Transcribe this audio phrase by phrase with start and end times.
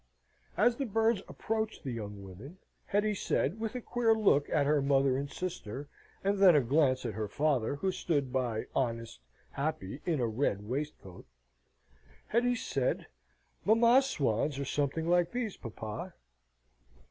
[0.57, 2.57] As the birds approached the young women,
[2.87, 5.89] Hetty said, with a queer look at her mother and sister,
[6.23, 9.19] and then a glance at her father, who stood by, honest,
[9.51, 11.27] happy, in a red waistcoat,
[12.29, 13.05] Hetty said:
[13.63, 16.15] "Mamma's swans are something like these, papa."